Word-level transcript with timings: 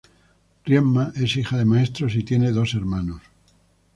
Riemann 0.65 1.13
es 1.15 1.37
hija 1.37 1.57
de 1.59 1.63
maestros 1.65 2.15
y 2.15 2.23
tiene 2.23 2.51
dos 2.51 2.73
hermanos. 2.73 3.21